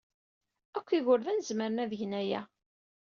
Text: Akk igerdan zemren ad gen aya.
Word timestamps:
Akk 0.77 0.89
igerdan 0.97 1.39
zemren 1.47 1.81
ad 1.83 1.91
gen 1.99 2.13
aya. 2.21 2.41